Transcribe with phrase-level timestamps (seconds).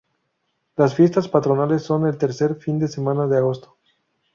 [0.77, 3.77] Las fiestas patronales son el tercer fin de semana de Agosto.